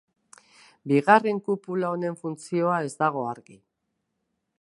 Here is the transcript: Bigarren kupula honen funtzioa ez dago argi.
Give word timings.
Bigarren 0.91 1.41
kupula 1.49 1.91
honen 1.97 2.17
funtzioa 2.21 2.79
ez 2.87 2.91
dago 3.03 3.27
argi. 3.35 3.59